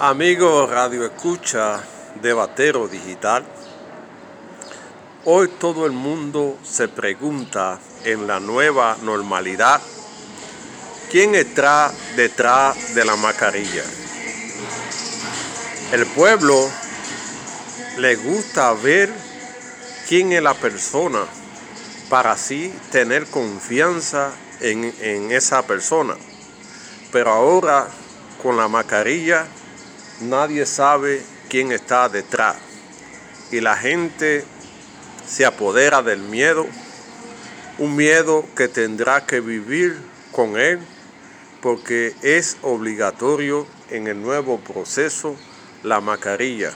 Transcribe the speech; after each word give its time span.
Amigo 0.00 0.64
Radio 0.68 1.04
Escucha 1.04 1.80
de 2.22 2.32
Batero 2.32 2.86
Digital, 2.86 3.44
hoy 5.24 5.48
todo 5.58 5.86
el 5.86 5.92
mundo 5.92 6.56
se 6.62 6.86
pregunta 6.86 7.80
en 8.04 8.28
la 8.28 8.38
nueva 8.38 8.96
normalidad 9.02 9.80
quién 11.10 11.34
está 11.34 11.92
detrás 12.14 12.94
de 12.94 13.04
la 13.04 13.16
mascarilla. 13.16 13.82
El 15.90 16.06
pueblo 16.06 16.70
le 17.96 18.14
gusta 18.14 18.72
ver 18.74 19.12
quién 20.08 20.32
es 20.32 20.44
la 20.44 20.54
persona 20.54 21.24
para 22.08 22.30
así 22.30 22.72
tener 22.92 23.26
confianza 23.26 24.30
en, 24.60 24.94
en 25.00 25.32
esa 25.32 25.66
persona. 25.66 26.14
Pero 27.10 27.32
ahora 27.32 27.88
con 28.40 28.56
la 28.56 28.68
mascarilla 28.68 29.48
nadie 30.20 30.66
sabe 30.66 31.22
quién 31.48 31.72
está 31.72 32.08
detrás. 32.08 32.56
Y 33.50 33.60
la 33.60 33.76
gente 33.76 34.44
se 35.26 35.46
apodera 35.46 36.02
del 36.02 36.20
miedo, 36.20 36.66
un 37.78 37.96
miedo 37.96 38.44
que 38.56 38.68
tendrá 38.68 39.24
que 39.24 39.40
vivir 39.40 39.98
con 40.32 40.58
él 40.58 40.80
porque 41.60 42.14
es 42.22 42.56
obligatorio 42.62 43.66
en 43.90 44.06
el 44.06 44.20
nuevo 44.20 44.58
proceso 44.58 45.36
la 45.82 46.00
mascarilla. 46.00 46.72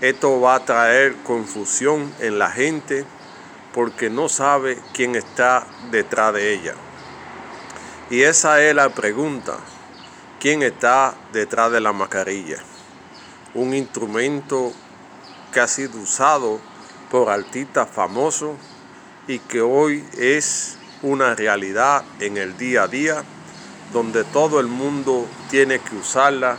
Esto 0.00 0.40
va 0.40 0.56
a 0.56 0.64
traer 0.64 1.16
confusión 1.24 2.12
en 2.20 2.38
la 2.38 2.50
gente 2.50 3.04
porque 3.72 4.10
no 4.10 4.28
sabe 4.28 4.78
quién 4.92 5.16
está 5.16 5.66
detrás 5.90 6.34
de 6.34 6.52
ella. 6.52 6.74
Y 8.10 8.22
esa 8.22 8.62
es 8.62 8.74
la 8.74 8.88
pregunta. 8.90 9.58
¿Quién 10.40 10.62
está 10.62 11.16
detrás 11.32 11.72
de 11.72 11.80
la 11.80 11.92
mascarilla? 11.92 12.58
Un 13.54 13.74
instrumento 13.74 14.72
que 15.52 15.58
ha 15.58 15.66
sido 15.66 15.98
usado 15.98 16.60
por 17.10 17.28
artistas 17.28 17.88
famosos 17.90 18.56
y 19.26 19.40
que 19.40 19.62
hoy 19.62 20.04
es 20.16 20.78
una 21.02 21.34
realidad 21.34 22.04
en 22.20 22.36
el 22.36 22.56
día 22.56 22.84
a 22.84 22.88
día, 22.88 23.24
donde 23.92 24.22
todo 24.22 24.60
el 24.60 24.68
mundo 24.68 25.26
tiene 25.50 25.80
que 25.80 25.96
usarla 25.96 26.56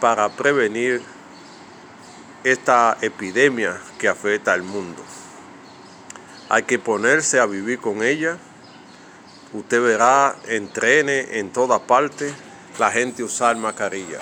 para 0.00 0.28
prevenir 0.30 1.00
esta 2.42 2.98
epidemia 3.02 3.80
que 4.00 4.08
afecta 4.08 4.52
al 4.52 4.64
mundo. 4.64 5.00
Hay 6.48 6.64
que 6.64 6.80
ponerse 6.80 7.38
a 7.38 7.46
vivir 7.46 7.78
con 7.78 8.02
ella. 8.02 8.36
Usted 9.52 9.80
verá, 9.80 10.34
entrene 10.48 11.38
en 11.38 11.52
toda 11.52 11.78
parte 11.86 12.34
la 12.78 12.90
gente 12.90 13.22
usar 13.22 13.56
mascarilla. 13.56 14.20